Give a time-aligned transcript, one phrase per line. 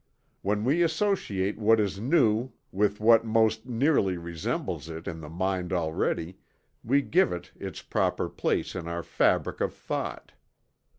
[0.41, 5.71] When we associate what is new with what most nearly resembles it in the mind
[5.71, 6.39] already,
[6.83, 10.31] we give it its proper place in our fabric of thought.